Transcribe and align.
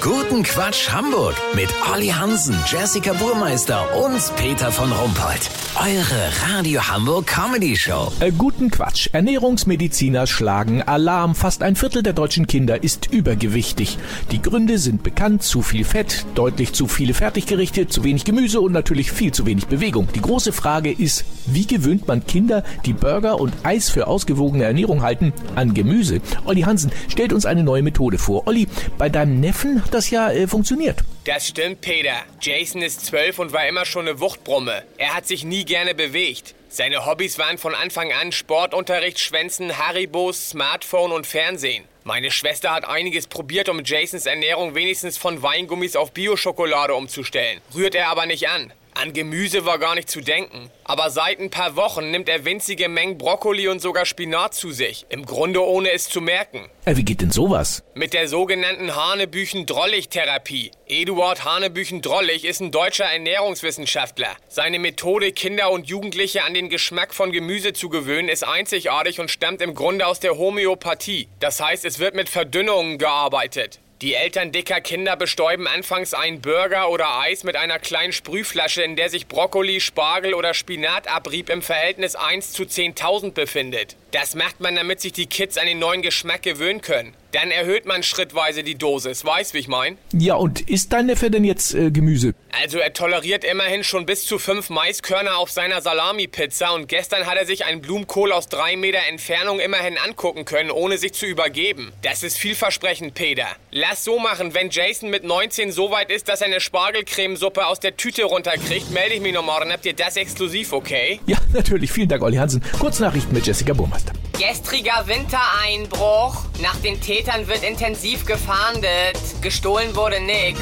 Guten 0.00 0.42
Quatsch 0.42 0.88
Hamburg 0.90 1.34
mit 1.54 1.68
Olli 1.92 2.08
Hansen, 2.08 2.56
Jessica 2.66 3.12
Burmeister 3.12 3.86
und 4.02 4.34
Peter 4.36 4.72
von 4.72 4.90
Rumpold. 4.90 5.50
Eure 5.78 6.54
Radio 6.54 6.80
Hamburg 6.80 7.26
Comedy 7.26 7.76
Show. 7.76 8.10
Äh, 8.20 8.32
guten 8.32 8.70
Quatsch. 8.70 9.10
Ernährungsmediziner 9.12 10.26
schlagen 10.26 10.82
Alarm. 10.82 11.34
Fast 11.34 11.62
ein 11.62 11.76
Viertel 11.76 12.02
der 12.02 12.14
deutschen 12.14 12.46
Kinder 12.46 12.82
ist 12.82 13.12
übergewichtig. 13.12 13.98
Die 14.30 14.40
Gründe 14.40 14.78
sind 14.78 15.02
bekannt. 15.02 15.42
Zu 15.42 15.60
viel 15.60 15.84
Fett, 15.84 16.24
deutlich 16.34 16.72
zu 16.72 16.86
viele 16.86 17.12
Fertiggerichte, 17.12 17.86
zu 17.86 18.02
wenig 18.02 18.24
Gemüse 18.24 18.60
und 18.60 18.72
natürlich 18.72 19.12
viel 19.12 19.32
zu 19.32 19.44
wenig 19.44 19.66
Bewegung. 19.66 20.08
Die 20.14 20.22
große 20.22 20.52
Frage 20.52 20.90
ist, 20.90 21.24
wie 21.46 21.66
gewöhnt 21.66 22.08
man 22.08 22.26
Kinder, 22.26 22.64
die 22.86 22.94
Burger 22.94 23.38
und 23.38 23.52
Eis 23.62 23.90
für 23.90 24.06
ausgewogene 24.06 24.64
Ernährung 24.64 25.02
halten, 25.02 25.32
an 25.56 25.74
Gemüse? 25.74 26.20
Olli 26.46 26.62
Hansen 26.62 26.90
stellt 27.08 27.32
uns 27.32 27.46
eine 27.46 27.62
neue 27.62 27.82
Methode 27.82 28.18
vor. 28.18 28.46
Olli, 28.46 28.66
bei 28.98 29.08
deinem 29.08 29.40
Neffen 29.40 29.82
das 29.94 30.10
ja 30.10 30.30
äh, 30.30 30.46
funktioniert. 30.46 31.00
Das 31.24 31.46
stimmt, 31.48 31.80
Peter. 31.80 32.22
Jason 32.40 32.82
ist 32.82 33.06
zwölf 33.06 33.38
und 33.38 33.52
war 33.52 33.66
immer 33.66 33.84
schon 33.84 34.08
eine 34.08 34.20
Wuchtbrumme. 34.20 34.82
Er 34.96 35.14
hat 35.14 35.26
sich 35.26 35.44
nie 35.44 35.64
gerne 35.64 35.94
bewegt. 35.94 36.54
Seine 36.68 37.04
Hobbys 37.04 37.38
waren 37.38 37.58
von 37.58 37.74
Anfang 37.74 38.12
an 38.12 38.30
Sportunterricht, 38.30 39.18
Schwänzen, 39.18 39.76
Haribos, 39.76 40.50
Smartphone 40.50 41.12
und 41.12 41.26
Fernsehen. 41.26 41.84
Meine 42.04 42.30
Schwester 42.30 42.70
hat 42.70 42.84
einiges 42.86 43.26
probiert, 43.26 43.68
um 43.68 43.82
Jasons 43.84 44.26
Ernährung 44.26 44.74
wenigstens 44.74 45.18
von 45.18 45.42
Weingummis 45.42 45.96
auf 45.96 46.12
Bioschokolade 46.12 46.94
umzustellen. 46.94 47.60
Rührt 47.74 47.94
er 47.94 48.08
aber 48.08 48.26
nicht 48.26 48.48
an. 48.48 48.72
An 49.00 49.14
Gemüse 49.14 49.64
war 49.64 49.78
gar 49.78 49.94
nicht 49.94 50.10
zu 50.10 50.20
denken. 50.20 50.70
Aber 50.84 51.08
seit 51.08 51.40
ein 51.40 51.48
paar 51.48 51.74
Wochen 51.74 52.10
nimmt 52.10 52.28
er 52.28 52.44
winzige 52.44 52.90
Mengen 52.90 53.16
Brokkoli 53.16 53.66
und 53.68 53.80
sogar 53.80 54.04
Spinat 54.04 54.52
zu 54.54 54.72
sich. 54.72 55.06
Im 55.08 55.24
Grunde 55.24 55.64
ohne 55.64 55.90
es 55.92 56.06
zu 56.10 56.20
merken. 56.20 56.68
Äh, 56.84 56.96
wie 56.96 57.04
geht 57.04 57.22
denn 57.22 57.30
sowas? 57.30 57.82
Mit 57.94 58.12
der 58.12 58.28
sogenannten 58.28 58.94
Hanebüchen-Drollig-Therapie. 58.94 60.72
Eduard 60.86 61.46
Hanebüchen-Drollig 61.46 62.44
ist 62.44 62.60
ein 62.60 62.72
deutscher 62.72 63.06
Ernährungswissenschaftler. 63.06 64.36
Seine 64.48 64.78
Methode, 64.78 65.32
Kinder 65.32 65.70
und 65.70 65.88
Jugendliche 65.88 66.44
an 66.44 66.52
den 66.52 66.68
Geschmack 66.68 67.14
von 67.14 67.32
Gemüse 67.32 67.72
zu 67.72 67.88
gewöhnen, 67.88 68.28
ist 68.28 68.46
einzigartig 68.46 69.18
und 69.18 69.30
stammt 69.30 69.62
im 69.62 69.74
Grunde 69.74 70.06
aus 70.06 70.20
der 70.20 70.36
Homöopathie. 70.36 71.28
Das 71.38 71.58
heißt, 71.58 71.86
es 71.86 72.00
wird 72.00 72.14
mit 72.14 72.28
Verdünnungen 72.28 72.98
gearbeitet. 72.98 73.80
Die 74.02 74.14
Eltern 74.14 74.50
dicker 74.50 74.80
Kinder 74.80 75.14
bestäuben 75.14 75.66
anfangs 75.66 76.14
einen 76.14 76.40
Burger 76.40 76.88
oder 76.88 77.20
Eis 77.20 77.44
mit 77.44 77.54
einer 77.54 77.78
kleinen 77.78 78.14
Sprühflasche, 78.14 78.82
in 78.82 78.96
der 78.96 79.10
sich 79.10 79.26
Brokkoli, 79.26 79.82
Spargel 79.82 80.32
oder 80.32 80.54
Spinatabrieb 80.54 81.50
im 81.50 81.60
Verhältnis 81.60 82.16
1 82.16 82.52
zu 82.52 82.62
10.000 82.62 83.32
befindet. 83.32 83.96
Das 84.12 84.34
macht 84.34 84.60
man, 84.60 84.74
damit 84.74 85.00
sich 85.00 85.12
die 85.12 85.26
Kids 85.26 85.56
an 85.56 85.66
den 85.66 85.78
neuen 85.78 86.02
Geschmack 86.02 86.42
gewöhnen 86.42 86.80
können. 86.80 87.14
Dann 87.32 87.52
erhöht 87.52 87.86
man 87.86 88.02
schrittweise 88.02 88.64
die 88.64 88.74
Dosis, 88.74 89.24
weißt 89.24 89.54
wie 89.54 89.58
ich 89.58 89.68
mein? 89.68 89.98
Ja, 90.12 90.34
und 90.34 90.68
isst 90.68 90.92
dein 90.92 91.06
Neffe 91.06 91.30
denn 91.30 91.44
jetzt 91.44 91.74
äh, 91.74 91.92
Gemüse? 91.92 92.34
Also 92.60 92.78
er 92.78 92.92
toleriert 92.92 93.44
immerhin 93.44 93.84
schon 93.84 94.04
bis 94.04 94.26
zu 94.26 94.40
fünf 94.40 94.68
Maiskörner 94.68 95.36
auf 95.38 95.48
seiner 95.48 95.80
Salami-Pizza 95.80 96.72
und 96.72 96.88
gestern 96.88 97.26
hat 97.26 97.38
er 97.38 97.46
sich 97.46 97.64
einen 97.66 97.82
Blumenkohl 97.82 98.32
aus 98.32 98.48
drei 98.48 98.76
Meter 98.76 98.98
Entfernung 99.08 99.60
immerhin 99.60 99.96
angucken 99.96 100.44
können, 100.44 100.72
ohne 100.72 100.98
sich 100.98 101.12
zu 101.12 101.26
übergeben. 101.26 101.92
Das 102.02 102.24
ist 102.24 102.36
vielversprechend, 102.36 103.14
Peter. 103.14 103.46
Lass 103.70 104.02
so 104.02 104.18
machen, 104.18 104.52
wenn 104.54 104.70
Jason 104.70 105.08
mit 105.08 105.22
19 105.22 105.70
so 105.70 105.92
weit 105.92 106.10
ist, 106.10 106.28
dass 106.28 106.40
er 106.40 106.48
eine 106.48 106.60
Spargelcremesuppe 106.60 107.64
aus 107.64 107.78
der 107.78 107.96
Tüte 107.96 108.24
runterkriegt, 108.24 108.90
melde 108.90 109.14
ich 109.14 109.20
mich 109.20 109.34
noch 109.34 109.44
morgen. 109.44 109.70
Habt 109.72 109.86
ihr 109.86 109.94
das 109.94 110.16
exklusiv, 110.16 110.72
okay? 110.72 111.20
Ja, 111.26 111.38
natürlich. 111.52 111.92
Vielen 111.92 112.08
Dank, 112.08 112.24
Olli 112.24 112.38
Hansen. 112.38 112.60
Kurznachrichten 112.80 113.32
mit 113.32 113.46
Jessica 113.46 113.72
Burmeister. 114.00 114.12
Gestriger 114.38 115.06
Wintereinbruch. 115.06 116.44
Nach 116.62 116.76
den 116.76 116.98
Tätern 117.00 117.46
wird 117.46 117.62
intensiv 117.62 118.26
gefahndet. 118.26 119.18
Gestohlen 119.42 119.94
wurde 119.94 120.20
nix. 120.20 120.58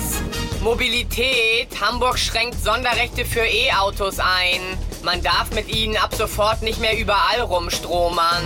Mobilität. 0.63 1.69
Hamburg 1.81 2.19
schränkt 2.19 2.61
Sonderrechte 2.63 3.25
für 3.25 3.47
E-Autos 3.47 4.19
ein. 4.19 4.61
Man 5.05 5.23
darf 5.23 5.53
mit 5.53 5.69
ihnen 5.69 5.97
ab 5.97 6.13
sofort 6.15 6.63
nicht 6.63 6.81
mehr 6.81 6.99
überall 6.99 7.41
rumstromern. 7.41 8.45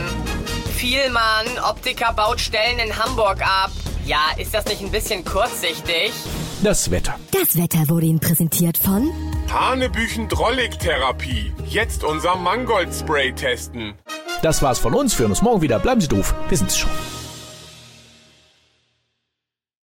Vielmann, 0.77 1.47
Optiker 1.67 2.13
baut 2.13 2.41
Stellen 2.41 2.79
in 2.79 2.99
Hamburg 2.99 3.41
ab. 3.41 3.71
Ja, 4.05 4.33
ist 4.37 4.53
das 4.53 4.67
nicht 4.67 4.83
ein 4.83 4.91
bisschen 4.91 5.25
kurzsichtig? 5.25 6.13
Das 6.63 6.91
Wetter. 6.91 7.15
Das 7.31 7.57
Wetter 7.57 7.89
wurde 7.89 8.05
Ihnen 8.07 8.21
präsentiert 8.21 8.77
von 8.77 9.11
Hanebüchen-Drollig-Therapie. 9.49 11.55
Jetzt 11.67 12.05
unser 12.05 12.37
Mangold-Spray 12.37 13.33
testen. 13.33 13.95
Das 14.43 14.61
war's 14.61 14.81
von 14.81 14.93
uns. 14.93 15.17
Wir 15.19 15.23
hören 15.23 15.33
uns 15.33 15.41
morgen 15.41 15.63
wieder. 15.63 15.79
Bleiben 15.79 16.01
Sie 16.01 16.09
doof. 16.09 16.35
Wir 16.49 16.59
sind's 16.59 16.77
schon. 16.77 16.91